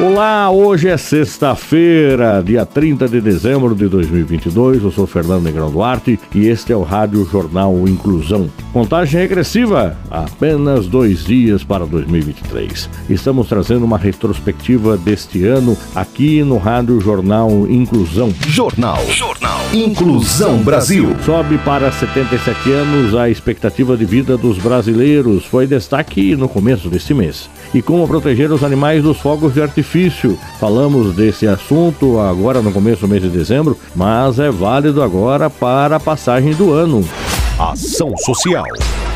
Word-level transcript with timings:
Olá, 0.00 0.50
hoje 0.50 0.88
é 0.88 0.96
sexta-feira, 0.96 2.42
dia 2.42 2.66
30 2.66 3.08
de 3.08 3.20
dezembro 3.20 3.76
de 3.76 3.86
2022. 3.86 4.82
Eu 4.82 4.90
sou 4.90 5.06
Fernando 5.06 5.44
Negrão 5.44 5.70
Duarte 5.70 6.18
e 6.34 6.48
este 6.48 6.72
é 6.72 6.76
o 6.76 6.82
Rádio 6.82 7.24
Jornal 7.24 7.72
Inclusão. 7.86 8.50
Contagem 8.72 9.20
regressiva, 9.20 9.96
apenas 10.10 10.88
dois 10.88 11.24
dias 11.24 11.62
para 11.62 11.86
2023. 11.86 12.90
Estamos 13.08 13.46
trazendo 13.46 13.84
uma 13.84 13.96
retrospectiva 13.96 14.96
deste 14.96 15.46
ano 15.46 15.78
aqui 15.94 16.42
no 16.42 16.58
Rádio 16.58 17.00
Jornal 17.00 17.50
Inclusão. 17.70 18.34
Jornal. 18.48 19.00
Jornal. 19.10 19.63
Inclusão 19.74 20.58
Brasil. 20.58 21.16
Sobe 21.24 21.58
para 21.58 21.90
77 21.90 22.70
anos 22.70 23.12
a 23.12 23.28
expectativa 23.28 23.96
de 23.96 24.04
vida 24.04 24.36
dos 24.36 24.56
brasileiros. 24.56 25.44
Foi 25.44 25.66
destaque 25.66 26.36
no 26.36 26.48
começo 26.48 26.88
deste 26.88 27.12
mês. 27.12 27.50
E 27.74 27.82
como 27.82 28.06
proteger 28.06 28.52
os 28.52 28.62
animais 28.62 29.02
dos 29.02 29.18
fogos 29.18 29.52
de 29.52 29.60
artifício. 29.60 30.38
Falamos 30.60 31.12
desse 31.16 31.48
assunto 31.48 32.20
agora 32.20 32.62
no 32.62 32.70
começo 32.70 33.00
do 33.00 33.08
mês 33.08 33.22
de 33.22 33.28
dezembro, 33.28 33.76
mas 33.96 34.38
é 34.38 34.48
válido 34.48 35.02
agora 35.02 35.50
para 35.50 35.96
a 35.96 36.00
passagem 36.00 36.54
do 36.54 36.72
ano. 36.72 37.04
Ação 37.58 38.16
Social. 38.16 38.64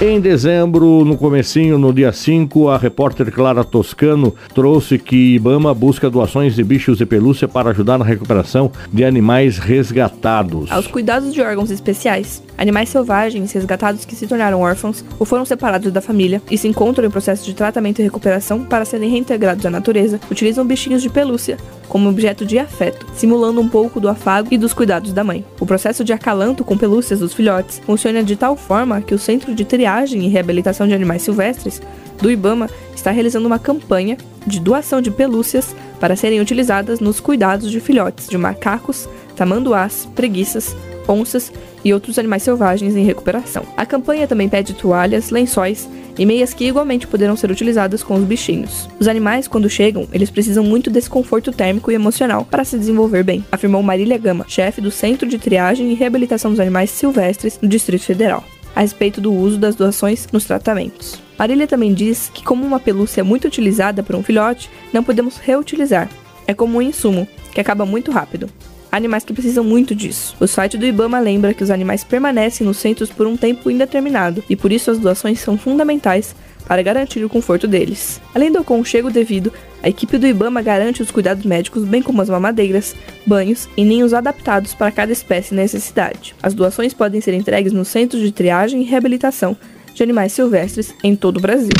Em 0.00 0.20
dezembro, 0.20 1.05
no 1.05 1.17
comecinho, 1.17 1.77
no 1.77 1.92
dia 1.92 2.12
5, 2.12 2.69
a 2.69 2.78
repórter 2.78 3.33
Clara 3.33 3.64
Toscano 3.64 4.33
trouxe 4.55 4.97
que 4.97 5.34
Ibama 5.34 5.75
busca 5.75 6.08
doações 6.08 6.55
de 6.55 6.62
bichos 6.62 6.98
de 6.98 7.05
pelúcia 7.05 7.48
para 7.48 7.70
ajudar 7.70 7.98
na 7.98 8.05
recuperação 8.05 8.70
de 8.92 9.05
animais 9.05 9.58
resgatados. 9.58 10.70
Aos 10.70 10.86
cuidados 10.86 11.34
de 11.34 11.41
órgãos 11.41 11.72
especiais. 11.72 12.41
Animais 12.59 12.89
selvagens 12.89 13.53
resgatados 13.53 14.05
que 14.05 14.17
se 14.17 14.27
tornaram 14.27 14.61
órfãos 14.61 15.05
ou 15.17 15.25
foram 15.25 15.45
separados 15.45 15.92
da 15.92 16.01
família 16.01 16.42
e 16.51 16.59
se 16.59 16.67
encontram 16.67 17.06
em 17.06 17.11
processo 17.11 17.45
de 17.45 17.55
tratamento 17.55 18.01
e 18.01 18.03
recuperação 18.03 18.64
para 18.64 18.84
serem 18.84 19.09
reintegrados 19.09 19.64
à 19.64 19.70
natureza, 19.70 20.20
utilizam 20.28 20.67
bichinhos 20.67 21.01
de 21.01 21.09
pelúcia 21.09 21.56
como 21.89 22.09
objeto 22.09 22.45
de 22.45 22.59
afeto, 22.59 23.06
simulando 23.14 23.61
um 23.61 23.69
pouco 23.69 24.01
do 24.01 24.09
afago 24.09 24.48
e 24.51 24.59
dos 24.59 24.75
cuidados 24.75 25.12
da 25.12 25.23
mãe. 25.23 25.45
O 25.61 25.64
processo 25.64 26.03
de 26.03 26.12
acalanto 26.12 26.64
com 26.64 26.77
pelúcias 26.77 27.20
dos 27.20 27.33
filhotes 27.33 27.81
funciona 27.86 28.25
de 28.25 28.34
tal 28.34 28.56
forma 28.56 29.01
que 29.01 29.14
o 29.14 29.19
Centro 29.19 29.55
de 29.55 29.64
Triagem 29.64 30.25
e 30.25 30.29
Reabilitação 30.29 30.89
de 30.89 30.95
Animais 30.95 31.23
Silvestres 31.23 31.81
do 32.20 32.29
IBAMA 32.29 32.69
está 32.92 33.12
realizando 33.12 33.47
uma 33.47 33.61
campanha 33.61 34.19
de 34.45 34.59
doação 34.59 35.01
de 35.01 35.12
pelúcias 35.12 35.77
para 36.01 36.17
serem 36.17 36.41
utilizadas 36.41 36.98
nos 36.98 37.20
cuidados 37.20 37.70
de 37.70 37.79
filhotes 37.79 38.29
de 38.29 38.36
macacos, 38.36 39.09
tamanduás, 39.36 40.09
preguiças, 40.17 40.77
onças 41.09 41.53
e 41.84 41.92
outros 41.92 42.19
animais 42.19 42.42
selvagens 42.42 42.95
em 42.95 43.05
recuperação. 43.05 43.64
A 43.77 43.87
campanha 43.87 44.27
também 44.27 44.48
pede 44.48 44.75
toalhas, 44.75 45.31
lençóis 45.31 45.89
e 46.19 46.27
meias 46.27 46.53
que 46.53 46.67
igualmente 46.67 47.06
poderão 47.06 47.37
ser 47.37 47.51
utilizadas 47.51 48.03
com 48.03 48.14
os 48.14 48.25
bichinhos. 48.25 48.89
Os 48.98 49.06
animais, 49.06 49.47
quando 49.47 49.70
chegam, 49.70 50.09
eles 50.12 50.31
precisam 50.31 50.64
muito 50.64 50.91
desse 50.91 51.09
conforto 51.09 51.53
térmico 51.53 51.91
e 51.91 51.95
emocional 51.95 52.45
para 52.45 52.64
se 52.64 52.77
desenvolver 52.77 53.23
bem, 53.23 53.45
afirmou 53.53 53.83
Marília 53.83 54.19
Gama, 54.19 54.45
chefe 54.48 54.81
do 54.81 54.91
Centro 54.91 55.29
de 55.29 55.39
Triagem 55.39 55.92
e 55.92 55.95
Reabilitação 55.95 56.51
dos 56.51 56.61
Animais 56.61 56.91
Silvestres 56.91 57.56
do 57.56 57.69
Distrito 57.69 58.05
Federal, 58.05 58.45
a 58.75 58.81
respeito 58.81 59.20
do 59.20 59.33
uso 59.33 59.59
das 59.59 59.77
doações 59.77 60.27
nos 60.33 60.45
tratamentos. 60.45 61.20
Marília 61.39 61.69
também 61.69 61.95
diz 61.95 62.30
que, 62.35 62.42
como 62.42 62.67
uma 62.67 62.80
pelúcia 62.80 63.20
é 63.20 63.25
muito 63.25 63.46
utilizada 63.46 64.02
por 64.02 64.17
um 64.17 64.25
filhote, 64.25 64.69
não 64.92 65.05
podemos 65.05 65.36
reutilizar. 65.36 66.08
É 66.48 66.55
como 66.55 66.79
um 66.79 66.83
insumo, 66.83 67.29
que 67.52 67.61
acaba 67.61 67.86
muito 67.86 68.11
rápido 68.11 68.48
animais 68.91 69.25
que 69.25 69.33
precisam 69.33 69.65
muito 69.65 69.95
disso. 69.95 70.37
O 70.41 70.47
site 70.47 70.77
do 70.77 70.87
Ibama 70.87 71.19
lembra 71.19 71.55
que 71.55 71.63
os 71.63 71.71
animais 71.71 72.05
permanecem 72.05 72.67
nos 72.67 72.79
centros 72.79 73.11
por 73.11 73.27
um 73.27 73.37
tempo 73.37 73.71
indeterminado 73.71 74.43
e 74.49 74.57
por 74.57 74.73
isso 74.73 74.91
as 74.91 74.99
doações 74.99 75.41
são 75.41 75.59
fundamentais 75.59 76.35
para 76.67 76.83
garantir 76.83 77.25
o 77.25 77.29
conforto 77.29 77.67
deles. 77.67 78.21
Além 78.35 78.53
do 78.53 78.59
aconchego 78.59 79.11
devido, 79.11 79.53
a 79.83 79.89
equipe 79.89 80.19
do 80.19 80.27
Ibama 80.27 80.61
garante 80.61 81.03
os 81.03 81.11
cuidados 81.11 81.45
médicos, 81.45 81.85
bem 81.85 82.03
como 82.03 82.21
as 82.21 82.29
mamadeiras, 82.29 82.95
banhos 83.27 83.69
e 83.77 83.85
ninhos 83.85 84.13
adaptados 84.13 84.75
para 84.75 84.93
cada 84.93 85.13
espécie 85.13 85.55
e 85.55 85.57
necessidade. 85.57 86.35
As 86.43 86.53
doações 86.53 86.93
podem 86.93 87.20
ser 87.20 87.33
entregues 87.33 87.73
nos 87.73 87.89
centros 87.89 88.20
de 88.20 88.33
triagem 88.33 88.83
e 88.83 88.85
reabilitação 88.85 89.57
de 89.95 90.03
animais 90.03 90.33
silvestres 90.33 90.95
em 91.03 91.17
todo 91.17 91.39
o 91.39 91.41
Brasil. 91.41 91.70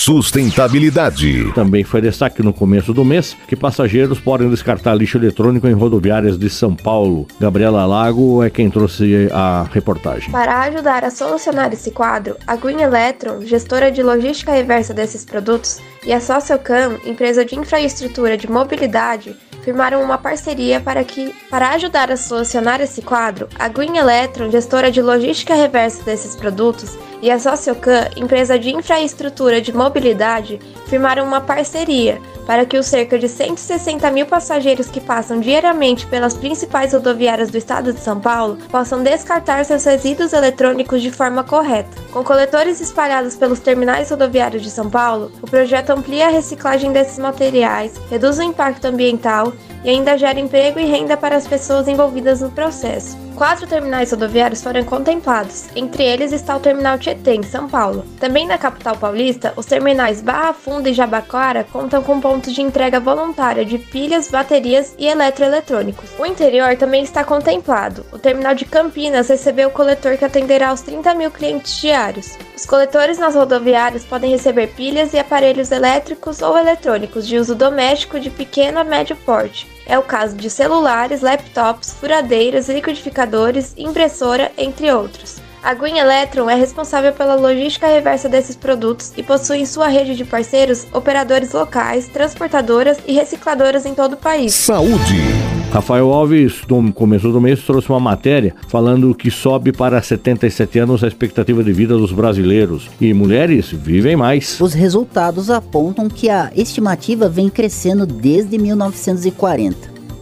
Sustentabilidade. 0.00 1.52
Também 1.52 1.84
foi 1.84 2.00
destaque 2.00 2.42
no 2.42 2.54
começo 2.54 2.94
do 2.94 3.04
mês 3.04 3.36
que 3.46 3.54
passageiros 3.54 4.18
podem 4.18 4.48
descartar 4.48 4.94
lixo 4.94 5.18
eletrônico 5.18 5.68
em 5.68 5.74
rodoviárias 5.74 6.38
de 6.38 6.48
São 6.48 6.74
Paulo. 6.74 7.26
Gabriela 7.38 7.84
Lago 7.84 8.42
é 8.42 8.48
quem 8.48 8.70
trouxe 8.70 9.28
a 9.30 9.66
reportagem. 9.70 10.30
Para 10.30 10.62
ajudar 10.62 11.04
a 11.04 11.10
solucionar 11.10 11.70
esse 11.74 11.90
quadro, 11.90 12.34
a 12.46 12.56
Green 12.56 12.80
Electron, 12.80 13.42
gestora 13.42 13.92
de 13.92 14.02
logística 14.02 14.50
reversa 14.50 14.94
desses 14.94 15.22
produtos, 15.22 15.80
e 16.06 16.14
a 16.14 16.20
Sociocam, 16.20 16.96
empresa 17.04 17.44
de 17.44 17.58
infraestrutura 17.58 18.38
de 18.38 18.50
mobilidade, 18.50 19.36
firmaram 19.62 20.02
uma 20.02 20.18
parceria 20.18 20.80
para 20.80 21.04
que, 21.04 21.34
para 21.50 21.70
ajudar 21.70 22.10
a 22.10 22.16
solucionar 22.16 22.80
esse 22.80 23.02
quadro, 23.02 23.48
a 23.58 23.68
Green 23.68 23.96
Electron, 23.96 24.50
gestora 24.50 24.90
de 24.90 25.02
logística 25.02 25.54
reversa 25.54 26.02
desses 26.02 26.34
produtos, 26.34 26.96
e 27.22 27.30
a 27.30 27.38
Sociocam, 27.38 28.08
empresa 28.16 28.58
de 28.58 28.74
infraestrutura 28.74 29.60
de 29.60 29.72
mobilidade, 29.72 30.58
firmaram 30.86 31.24
uma 31.24 31.40
parceria 31.40 32.20
para 32.50 32.66
que 32.66 32.76
os 32.76 32.86
cerca 32.86 33.16
de 33.16 33.28
160 33.28 34.10
mil 34.10 34.26
passageiros 34.26 34.88
que 34.88 35.00
passam 35.00 35.38
diariamente 35.38 36.04
pelas 36.08 36.34
principais 36.34 36.92
rodoviárias 36.92 37.48
do 37.48 37.56
estado 37.56 37.92
de 37.92 38.00
São 38.00 38.18
Paulo 38.18 38.58
possam 38.68 39.04
descartar 39.04 39.64
seus 39.64 39.84
resíduos 39.84 40.32
eletrônicos 40.32 41.00
de 41.00 41.12
forma 41.12 41.44
correta. 41.44 41.90
Com 42.12 42.24
coletores 42.24 42.80
espalhados 42.80 43.36
pelos 43.36 43.60
terminais 43.60 44.10
rodoviários 44.10 44.64
de 44.64 44.70
São 44.70 44.90
Paulo, 44.90 45.30
o 45.40 45.46
projeto 45.46 45.90
amplia 45.90 46.26
a 46.26 46.30
reciclagem 46.30 46.92
desses 46.92 47.20
materiais, 47.20 47.92
reduz 48.10 48.40
o 48.40 48.42
impacto 48.42 48.86
ambiental 48.86 49.52
e 49.84 49.90
ainda 49.90 50.16
gera 50.16 50.38
emprego 50.38 50.78
e 50.78 50.84
renda 50.84 51.16
para 51.16 51.36
as 51.36 51.46
pessoas 51.46 51.88
envolvidas 51.88 52.40
no 52.40 52.50
processo. 52.50 53.16
Quatro 53.40 53.66
terminais 53.66 54.10
rodoviários 54.10 54.62
foram 54.62 54.84
contemplados, 54.84 55.64
entre 55.74 56.04
eles 56.04 56.30
está 56.30 56.54
o 56.54 56.60
Terminal 56.60 56.98
Tietê, 56.98 57.36
em 57.36 57.42
São 57.42 57.66
Paulo. 57.66 58.04
Também 58.20 58.46
na 58.46 58.58
capital 58.58 58.98
paulista, 58.98 59.54
os 59.56 59.64
terminais 59.64 60.20
Barra 60.20 60.52
Funda 60.52 60.90
e 60.90 60.92
Jabaquara 60.92 61.64
contam 61.64 62.02
com 62.02 62.20
pontos 62.20 62.52
de 62.52 62.60
entrega 62.60 63.00
voluntária 63.00 63.64
de 63.64 63.78
pilhas, 63.78 64.30
baterias 64.30 64.94
e 64.98 65.06
eletroeletrônicos. 65.06 66.10
O 66.18 66.26
interior 66.26 66.76
também 66.76 67.02
está 67.02 67.24
contemplado. 67.24 68.04
O 68.12 68.18
terminal 68.18 68.54
de 68.54 68.66
Campinas 68.66 69.30
recebeu 69.30 69.68
o 69.68 69.72
coletor 69.72 70.18
que 70.18 70.24
atenderá 70.26 70.68
aos 70.68 70.82
30 70.82 71.14
mil 71.14 71.30
clientes 71.30 71.80
diários. 71.80 72.36
Os 72.54 72.66
coletores 72.66 73.16
nas 73.16 73.34
rodoviárias 73.34 74.04
podem 74.04 74.30
receber 74.30 74.66
pilhas 74.74 75.14
e 75.14 75.18
aparelhos 75.18 75.72
elétricos 75.72 76.42
ou 76.42 76.58
eletrônicos 76.58 77.26
de 77.26 77.38
uso 77.38 77.54
doméstico 77.54 78.20
de 78.20 78.28
pequeno 78.28 78.80
a 78.80 78.84
médio 78.84 79.16
porte. 79.16 79.69
É 79.90 79.98
o 79.98 80.02
caso 80.04 80.36
de 80.36 80.48
celulares, 80.48 81.20
laptops, 81.20 81.94
furadeiras, 81.98 82.68
liquidificadores, 82.68 83.74
impressora, 83.76 84.52
entre 84.56 84.88
outros. 84.92 85.38
A 85.64 85.74
Green 85.74 85.98
Electron 85.98 86.48
é 86.48 86.54
responsável 86.54 87.12
pela 87.12 87.34
logística 87.34 87.88
reversa 87.88 88.28
desses 88.28 88.54
produtos 88.54 89.12
e 89.16 89.22
possui 89.24 89.58
em 89.58 89.66
sua 89.66 89.88
rede 89.88 90.14
de 90.14 90.24
parceiros 90.24 90.86
operadores 90.92 91.52
locais, 91.52 92.06
transportadoras 92.06 92.98
e 93.04 93.12
recicladoras 93.12 93.84
em 93.84 93.92
todo 93.92 94.12
o 94.12 94.16
país. 94.16 94.54
Saúde. 94.54 95.59
Rafael 95.70 96.12
Alves, 96.12 96.62
no 96.68 96.92
começo 96.92 97.30
do 97.30 97.40
mês, 97.40 97.62
trouxe 97.62 97.88
uma 97.90 98.00
matéria 98.00 98.56
falando 98.66 99.14
que 99.14 99.30
sobe 99.30 99.70
para 99.70 100.02
77 100.02 100.80
anos 100.80 101.04
a 101.04 101.06
expectativa 101.06 101.62
de 101.62 101.72
vida 101.72 101.96
dos 101.96 102.10
brasileiros 102.10 102.90
e 103.00 103.14
mulheres 103.14 103.70
vivem 103.70 104.16
mais. 104.16 104.60
Os 104.60 104.74
resultados 104.74 105.48
apontam 105.48 106.08
que 106.08 106.28
a 106.28 106.50
estimativa 106.56 107.28
vem 107.28 107.48
crescendo 107.48 108.04
desde 108.04 108.58
1940. 108.58 109.76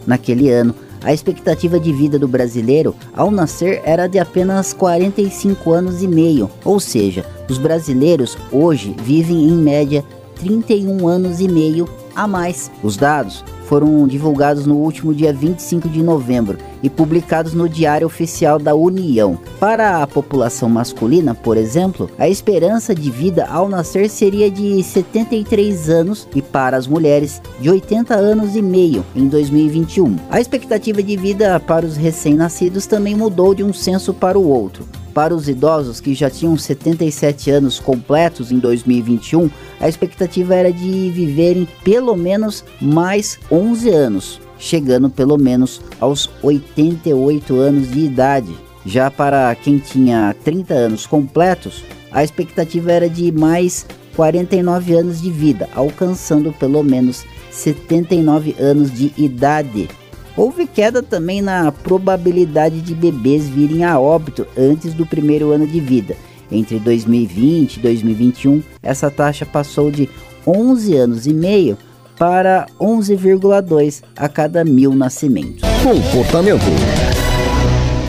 Naquele 0.05 0.51
ano, 0.51 0.75
a 1.03 1.11
expectativa 1.11 1.79
de 1.79 1.91
vida 1.91 2.19
do 2.19 2.27
brasileiro 2.27 2.95
ao 3.15 3.31
nascer 3.31 3.81
era 3.83 4.05
de 4.05 4.19
apenas 4.19 4.71
45 4.71 5.71
anos 5.71 6.03
e 6.03 6.07
meio, 6.07 6.47
ou 6.63 6.79
seja, 6.79 7.25
os 7.49 7.57
brasileiros 7.57 8.37
hoje 8.51 8.95
vivem 9.03 9.47
em 9.47 9.53
média 9.53 10.05
31 10.39 11.07
anos 11.07 11.39
e 11.39 11.47
meio 11.47 11.89
a 12.19 12.27
mais. 12.27 12.69
Os 12.83 12.97
dados 12.97 13.45
foram 13.65 14.07
divulgados 14.07 14.65
no 14.65 14.75
último 14.75 15.13
dia 15.13 15.31
25 15.31 15.87
de 15.87 16.03
novembro 16.03 16.57
e 16.83 16.89
publicados 16.89 17.53
no 17.53 17.69
Diário 17.69 18.07
Oficial 18.07 18.59
da 18.59 18.75
União. 18.75 19.37
Para 19.59 20.01
a 20.01 20.07
população 20.07 20.67
masculina, 20.67 21.33
por 21.33 21.55
exemplo, 21.55 22.09
a 22.17 22.27
esperança 22.27 22.93
de 22.93 23.09
vida 23.09 23.45
ao 23.45 23.69
nascer 23.69 24.09
seria 24.09 24.49
de 24.49 24.83
73 24.83 25.89
anos 25.89 26.27
e 26.35 26.41
para 26.41 26.75
as 26.75 26.87
mulheres 26.87 27.41
de 27.61 27.69
80 27.69 28.15
anos 28.15 28.55
e 28.55 28.61
meio 28.61 29.05
em 29.15 29.27
2021. 29.27 30.17
A 30.29 30.41
expectativa 30.41 31.01
de 31.01 31.15
vida 31.15 31.59
para 31.59 31.85
os 31.85 31.95
recém-nascidos 31.95 32.85
também 32.85 33.15
mudou 33.15 33.53
de 33.53 33.63
um 33.63 33.71
censo 33.71 34.13
para 34.13 34.37
o 34.37 34.47
outro. 34.47 34.83
Para 35.19 35.35
os 35.35 35.49
idosos 35.49 35.99
que 35.99 36.13
já 36.13 36.29
tinham 36.29 36.57
77 36.57 37.51
anos 37.51 37.77
completos 37.77 38.53
em 38.53 38.57
2021, 38.57 39.49
a 39.77 39.89
expectativa 39.89 40.55
era 40.55 40.71
de 40.71 41.11
viverem 41.11 41.67
pelo 41.83 42.15
menos 42.15 42.63
mais 42.79 43.37
11 43.51 43.89
anos, 43.89 44.41
chegando 44.57 45.09
pelo 45.09 45.37
menos 45.37 45.81
aos 45.99 46.29
88 46.41 47.53
anos 47.53 47.91
de 47.91 47.99
idade. 47.99 48.55
Já 48.85 49.11
para 49.11 49.53
quem 49.55 49.77
tinha 49.77 50.33
30 50.45 50.73
anos 50.73 51.05
completos, 51.05 51.83
a 52.13 52.23
expectativa 52.23 52.89
era 52.89 53.09
de 53.09 53.29
mais 53.29 53.85
49 54.15 54.93
anos 54.93 55.21
de 55.21 55.29
vida, 55.29 55.67
alcançando 55.75 56.53
pelo 56.53 56.81
menos 56.81 57.25
79 57.51 58.55
anos 58.57 58.89
de 58.89 59.11
idade. 59.17 59.89
Houve 60.35 60.67
queda 60.67 61.03
também 61.03 61.41
na 61.41 61.71
probabilidade 61.71 62.81
de 62.81 62.95
bebês 62.95 63.47
virem 63.47 63.83
a 63.83 63.99
óbito 63.99 64.45
antes 64.57 64.93
do 64.93 65.05
primeiro 65.05 65.51
ano 65.51 65.67
de 65.67 65.79
vida. 65.79 66.15
Entre 66.51 66.79
2020 66.79 67.77
e 67.77 67.79
2021, 67.79 68.63
essa 68.81 69.11
taxa 69.11 69.45
passou 69.45 69.91
de 69.91 70.09
11 70.45 70.95
anos 70.95 71.27
e 71.27 71.33
meio 71.33 71.77
para 72.17 72.65
11,2 72.79 74.03
a 74.15 74.27
cada 74.27 74.65
mil 74.65 74.93
nascimentos. 74.93 75.61
Comportamento. 75.83 76.65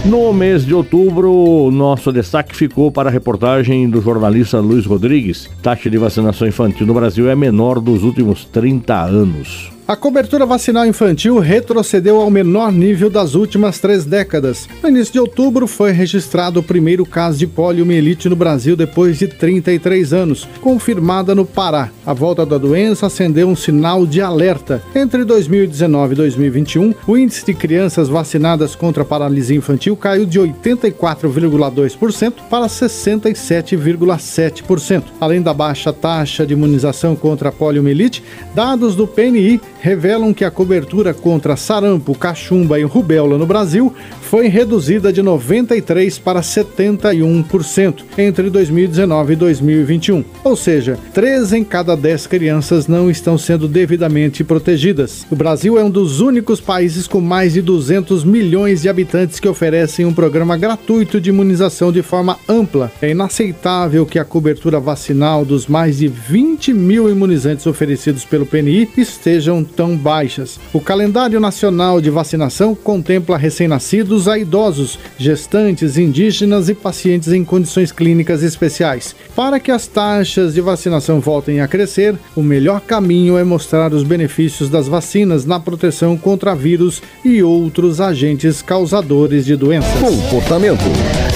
No 0.05 0.33
mês 0.33 0.65
de 0.65 0.75
outubro, 0.75 1.71
nosso 1.71 2.11
destaque 2.11 2.57
ficou 2.57 2.91
para 2.91 3.11
a 3.11 3.13
reportagem 3.13 3.89
do 3.89 4.01
jornalista 4.01 4.59
Luiz 4.59 4.87
Rodrigues. 4.87 5.49
Taxa 5.63 5.91
de 5.91 5.99
vacinação 5.99 6.49
infantil 6.49 6.87
no 6.87 6.95
Brasil 6.95 7.29
é 7.29 7.37
menor 7.37 7.79
dos 7.79 8.03
últimos 8.03 8.47
30 8.47 8.99
anos. 8.99 9.71
A 9.91 9.97
cobertura 9.97 10.47
vacinal 10.47 10.87
infantil 10.87 11.41
retrocedeu 11.41 12.21
ao 12.21 12.31
menor 12.31 12.71
nível 12.71 13.11
das 13.11 13.35
últimas 13.35 13.81
três 13.81 14.05
décadas. 14.05 14.69
No 14.81 14.89
início 14.89 15.15
de 15.15 15.19
outubro, 15.19 15.67
foi 15.67 15.91
registrado 15.91 16.61
o 16.61 16.63
primeiro 16.63 17.05
caso 17.05 17.37
de 17.37 17.49
poliomielite 17.49 18.29
no 18.29 18.37
Brasil 18.37 18.77
depois 18.77 19.19
de 19.19 19.27
33 19.27 20.13
anos, 20.13 20.49
confirmada 20.61 21.35
no 21.35 21.45
Pará. 21.45 21.91
A 22.07 22.15
volta 22.15 22.47
da 22.47 22.57
doença 22.57 23.09
acendeu 23.09 23.49
um 23.49 23.57
sinal 23.57 24.07
de 24.07 24.23
alerta. 24.23 24.81
Entre 24.95 25.25
2019 25.25 26.13
e 26.13 26.17
2021, 26.17 26.95
o 27.05 27.17
índice 27.17 27.45
de 27.45 27.53
crianças 27.53 28.09
vacinadas 28.09 28.77
contra 28.77 29.03
a 29.03 29.07
paralisia 29.07 29.57
infantil 29.57 29.97
caiu 29.97 30.25
de 30.25 30.39
84,2% 30.39 32.35
para 32.49 32.69
67,7%. 32.69 35.03
Além 35.21 35.43
da 35.43 35.53
baixa 35.53 35.93
taxa 35.93 36.47
de 36.47 36.53
imunização 36.53 37.17
contra 37.17 37.49
a 37.49 37.53
poliomielite, 37.53 38.23
dados 38.55 38.95
do 38.95 39.05
PNI 39.05 39.61
revelam 39.81 40.35
que 40.35 40.45
a 40.45 40.51
cobertura 40.51 41.15
contra 41.15 41.57
sarampo, 41.57 42.15
cachumba 42.15 42.79
e 42.79 42.83
rubéola 42.83 43.39
no 43.39 43.47
Brasil 43.47 43.93
foi 44.23 44.47
reduzida 44.47 45.13
de 45.13 45.23
93 45.23 46.19
para 46.19 46.41
71% 46.41 48.05
entre 48.17 48.51
2019 48.51 49.33
e 49.33 49.37
2021. 49.37 50.25
Ou 50.45 50.55
seja, 50.55 50.99
3 51.13 51.55
em 51.55 51.65
cada 51.65 51.97
10 51.97 52.27
crianças 52.27 52.87
não 52.87 53.11
estão 53.11 53.37
sendo 53.37 53.67
devidamente 53.67 54.45
protegidas. 54.45 55.27
O 55.31 55.37
Brasil 55.37 55.79
é 55.79 55.83
um 55.83 55.91
dos 55.91 56.21
únicos 56.21 56.61
países 56.61 57.07
com 57.07 57.21
mais 57.21 57.55
de 57.55 57.63
200 57.63 58.23
milhões 58.23 58.83
de 58.83 58.89
habitantes 58.89 59.41
que 59.41 59.49
oferecem 59.49 60.05
um 60.05 60.13
programa 60.13 60.57
gratuito 60.57 61.21
de 61.21 61.31
imunização 61.31 61.91
de 61.91 62.03
forma 62.03 62.37
ampla. 62.49 62.93
É 63.01 63.11
inaceitável 63.11 64.07
que 64.07 64.19
a 64.19 64.25
cobertura 64.25 64.79
vacinal 64.79 65.45
dos 65.45 65.67
mais 65.67 65.99
de 65.99 66.07
20 66.07 66.73
mil 66.73 67.09
imunizantes 67.11 67.67
oferecidos 67.67 68.25
pelo 68.25 68.47
PNI 68.47 68.89
estejam 68.97 69.65
tão 69.71 69.97
baixas. 69.97 70.59
O 70.73 70.81
calendário 70.81 71.41
nacional 71.41 72.01
de 72.01 72.11
vacinação 72.11 72.75
contempla 72.75 73.39
recém-nascidos 73.39 74.29
a 74.29 74.39
idosos, 74.39 74.99
gestantes, 75.17 75.97
indígenas 75.97 76.69
e 76.69 76.75
pacientes 76.75 77.33
em 77.33 77.45
condições 77.45 77.93
clínicas 77.93 78.43
especiais. 78.43 79.15
Para 79.35 79.59
que 79.59 79.71
as 79.71 79.87
taxas 79.87 80.55
de 80.55 80.61
vacinação 80.61 81.21
voltem 81.21 81.61
a 81.61 81.69
crescer, 81.69 82.17
o 82.37 82.43
melhor 82.43 82.81
caminho 82.81 83.39
é 83.39 83.45
mostrar 83.45 83.93
os 83.93 84.03
benefícios 84.03 84.69
das 84.69 84.89
vacinas 84.89 85.45
na 85.45 85.61
proteção 85.61 86.17
contra 86.17 86.55
vírus 86.55 87.03
e 87.25 87.43
outros 87.43 88.01
agentes 88.01 88.61
causadores 88.63 89.47
de 89.47 89.57
doenças. 89.57 89.93
Comportamento. 90.01 91.30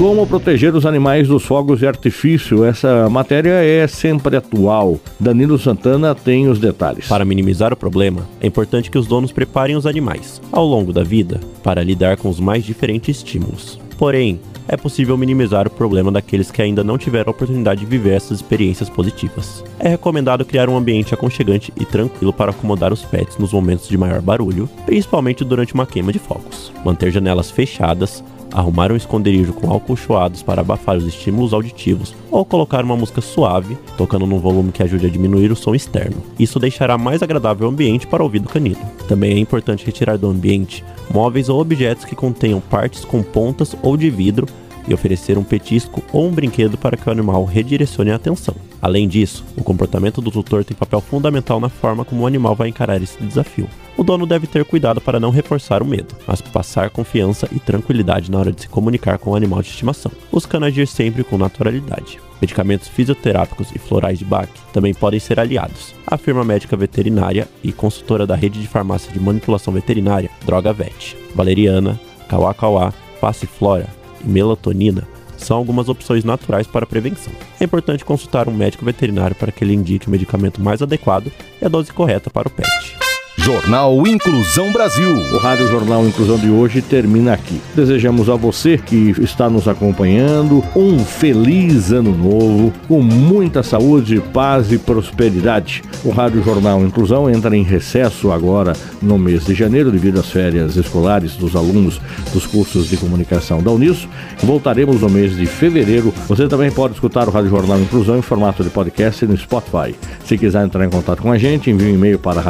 Como 0.00 0.26
proteger 0.26 0.74
os 0.74 0.86
animais 0.86 1.28
dos 1.28 1.44
fogos 1.44 1.80
de 1.80 1.86
artifício? 1.86 2.64
Essa 2.64 3.06
matéria 3.10 3.62
é 3.62 3.86
sempre 3.86 4.34
atual. 4.34 4.98
Danilo 5.20 5.58
Santana 5.58 6.14
tem 6.14 6.48
os 6.48 6.58
detalhes. 6.58 7.06
Para 7.06 7.22
minimizar 7.22 7.70
o 7.70 7.76
problema, 7.76 8.26
é 8.40 8.46
importante 8.46 8.90
que 8.90 8.96
os 8.96 9.06
donos 9.06 9.30
preparem 9.30 9.76
os 9.76 9.84
animais, 9.84 10.40
ao 10.50 10.64
longo 10.64 10.90
da 10.90 11.04
vida, 11.04 11.38
para 11.62 11.84
lidar 11.84 12.16
com 12.16 12.30
os 12.30 12.40
mais 12.40 12.64
diferentes 12.64 13.18
estímulos. 13.18 13.78
Porém, 13.98 14.40
é 14.66 14.74
possível 14.74 15.18
minimizar 15.18 15.66
o 15.66 15.70
problema 15.70 16.10
daqueles 16.10 16.50
que 16.50 16.62
ainda 16.62 16.82
não 16.82 16.96
tiveram 16.96 17.28
a 17.28 17.32
oportunidade 17.32 17.80
de 17.80 17.86
viver 17.86 18.14
essas 18.14 18.38
experiências 18.38 18.88
positivas. 18.88 19.62
É 19.78 19.90
recomendado 19.90 20.46
criar 20.46 20.70
um 20.70 20.78
ambiente 20.78 21.12
aconchegante 21.12 21.74
e 21.78 21.84
tranquilo 21.84 22.32
para 22.32 22.52
acomodar 22.52 22.90
os 22.90 23.04
pets 23.04 23.36
nos 23.36 23.52
momentos 23.52 23.86
de 23.86 23.98
maior 23.98 24.22
barulho, 24.22 24.66
principalmente 24.86 25.44
durante 25.44 25.74
uma 25.74 25.84
queima 25.84 26.10
de 26.10 26.18
fogos. 26.18 26.72
Manter 26.86 27.10
janelas 27.10 27.50
fechadas, 27.50 28.24
arrumar 28.52 28.92
um 28.92 28.96
esconderijo 28.96 29.52
com 29.52 29.70
alcochoados 29.70 30.42
para 30.42 30.60
abafar 30.60 30.96
os 30.96 31.06
estímulos 31.06 31.52
auditivos 31.52 32.14
ou 32.30 32.44
colocar 32.44 32.84
uma 32.84 32.96
música 32.96 33.20
suave, 33.20 33.76
tocando 33.96 34.26
num 34.26 34.38
volume 34.38 34.72
que 34.72 34.82
ajude 34.82 35.06
a 35.06 35.10
diminuir 35.10 35.50
o 35.50 35.56
som 35.56 35.74
externo. 35.74 36.22
Isso 36.38 36.58
deixará 36.58 36.96
mais 36.96 37.22
agradável 37.22 37.66
o 37.66 37.70
ambiente 37.70 38.06
para 38.06 38.22
o 38.22 38.26
ouvido 38.26 38.48
canino. 38.48 38.80
Também 39.08 39.32
é 39.32 39.38
importante 39.38 39.86
retirar 39.86 40.16
do 40.16 40.28
ambiente 40.28 40.84
móveis 41.12 41.48
ou 41.48 41.60
objetos 41.60 42.04
que 42.04 42.14
contenham 42.14 42.60
partes 42.60 43.04
com 43.04 43.22
pontas 43.22 43.74
ou 43.82 43.96
de 43.96 44.08
vidro 44.08 44.46
e 44.90 44.94
oferecer 44.94 45.38
um 45.38 45.44
petisco 45.44 46.02
ou 46.12 46.26
um 46.26 46.32
brinquedo 46.32 46.76
para 46.76 46.96
que 46.96 47.08
o 47.08 47.12
animal 47.12 47.44
redirecione 47.44 48.10
a 48.10 48.16
atenção. 48.16 48.54
Além 48.82 49.06
disso, 49.06 49.44
o 49.56 49.62
comportamento 49.62 50.20
do 50.20 50.30
tutor 50.30 50.64
tem 50.64 50.76
papel 50.76 51.00
fundamental 51.00 51.60
na 51.60 51.68
forma 51.68 52.04
como 52.04 52.22
o 52.22 52.26
animal 52.26 52.56
vai 52.56 52.68
encarar 52.68 53.00
esse 53.00 53.22
desafio. 53.22 53.68
O 53.96 54.02
dono 54.02 54.26
deve 54.26 54.46
ter 54.46 54.64
cuidado 54.64 55.00
para 55.00 55.20
não 55.20 55.30
reforçar 55.30 55.82
o 55.82 55.86
medo, 55.86 56.16
mas 56.26 56.40
passar 56.40 56.90
confiança 56.90 57.48
e 57.52 57.60
tranquilidade 57.60 58.30
na 58.30 58.38
hora 58.38 58.52
de 58.52 58.62
se 58.62 58.68
comunicar 58.68 59.18
com 59.18 59.30
o 59.30 59.36
animal 59.36 59.62
de 59.62 59.68
estimação, 59.68 60.10
buscando 60.32 60.66
agir 60.66 60.86
sempre 60.86 61.22
com 61.22 61.38
naturalidade. 61.38 62.18
Medicamentos 62.40 62.88
fisioterápicos 62.88 63.68
e 63.74 63.78
florais 63.78 64.18
de 64.18 64.24
Bach 64.24 64.48
também 64.72 64.94
podem 64.94 65.20
ser 65.20 65.38
aliados, 65.38 65.94
afirma 66.06 66.42
médica 66.42 66.76
veterinária 66.76 67.46
e 67.62 67.70
consultora 67.70 68.26
da 68.26 68.34
rede 68.34 68.60
de 68.60 68.66
farmácia 68.66 69.12
de 69.12 69.20
manipulação 69.20 69.72
veterinária 69.72 70.30
Droga 70.46 70.72
Vet. 70.72 71.16
Valeriana, 71.34 72.00
Kawakawa, 72.26 72.94
Passiflora 73.20 73.99
e 74.24 74.28
melatonina 74.28 75.06
são 75.36 75.56
algumas 75.56 75.88
opções 75.88 76.22
naturais 76.22 76.66
para 76.66 76.86
prevenção. 76.86 77.32
É 77.58 77.64
importante 77.64 78.04
consultar 78.04 78.48
um 78.48 78.54
médico 78.54 78.84
veterinário 78.84 79.34
para 79.34 79.50
que 79.50 79.64
ele 79.64 79.74
indique 79.74 80.06
o 80.06 80.10
medicamento 80.10 80.60
mais 80.60 80.82
adequado 80.82 81.32
e 81.60 81.64
a 81.64 81.68
dose 81.68 81.92
correta 81.92 82.30
para 82.30 82.48
o 82.48 82.50
pet. 82.50 83.09
Jornal 83.42 84.06
Inclusão 84.06 84.70
Brasil. 84.70 85.16
O 85.32 85.38
Rádio 85.38 85.66
Jornal 85.68 86.06
Inclusão 86.06 86.36
de 86.36 86.50
hoje 86.50 86.82
termina 86.82 87.32
aqui. 87.32 87.58
Desejamos 87.74 88.28
a 88.28 88.34
você 88.34 88.76
que 88.76 89.14
está 89.18 89.48
nos 89.48 89.66
acompanhando 89.66 90.62
um 90.76 90.98
feliz 90.98 91.90
ano 91.90 92.14
novo, 92.14 92.70
com 92.86 93.00
muita 93.00 93.62
saúde, 93.62 94.20
paz 94.32 94.70
e 94.70 94.78
prosperidade. 94.78 95.82
O 96.04 96.10
Rádio 96.10 96.42
Jornal 96.44 96.82
Inclusão 96.84 97.30
entra 97.30 97.56
em 97.56 97.62
recesso 97.62 98.30
agora 98.30 98.74
no 99.00 99.18
mês 99.18 99.46
de 99.46 99.54
janeiro, 99.54 99.90
devido 99.90 100.20
às 100.20 100.30
férias 100.30 100.76
escolares 100.76 101.34
dos 101.34 101.56
alunos 101.56 101.98
dos 102.34 102.46
cursos 102.46 102.88
de 102.88 102.98
comunicação 102.98 103.62
da 103.62 103.70
Uniso. 103.70 104.06
Voltaremos 104.42 105.00
no 105.00 105.08
mês 105.08 105.34
de 105.34 105.46
fevereiro. 105.46 106.12
Você 106.28 106.46
também 106.46 106.70
pode 106.70 106.94
escutar 106.94 107.26
o 107.26 107.30
Rádio 107.30 107.48
Jornal 107.48 107.80
Inclusão 107.80 108.18
em 108.18 108.22
formato 108.22 108.62
de 108.62 108.68
podcast 108.68 109.24
no 109.24 109.36
Spotify. 109.36 109.94
Se 110.26 110.36
quiser 110.36 110.62
entrar 110.62 110.84
em 110.84 110.90
contato 110.90 111.22
com 111.22 111.32
a 111.32 111.38
gente, 111.38 111.70
envie 111.70 111.86
um 111.86 111.94
e-mail 111.94 112.18
para 112.18 112.40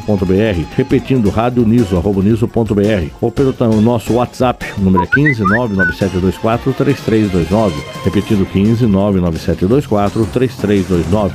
radioniso.br 0.00 0.76
repetindo 0.76 1.30
radioniso.br 1.30 3.08
ou 3.20 3.30
pelo 3.30 3.52
nosso 3.80 4.14
WhatsApp, 4.14 4.66
o 4.78 4.80
número 4.80 5.04
é 5.04 5.06
15 5.06 5.42
99724 5.42 6.72
3329, 6.72 7.82
repetindo 8.04 8.46
15 8.46 8.86
99724 8.86 10.26
3329. 10.26 11.34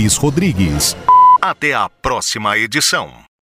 Luiz 0.01 0.17
Rodrigues. 0.17 0.97
Até 1.39 1.75
a 1.75 1.87
próxima 1.87 2.57
edição. 2.57 3.21